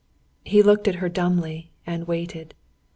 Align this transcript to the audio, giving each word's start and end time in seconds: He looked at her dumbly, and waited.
He 0.43 0.63
looked 0.63 0.87
at 0.87 0.95
her 0.95 1.09
dumbly, 1.09 1.69
and 1.85 2.07
waited. 2.07 2.55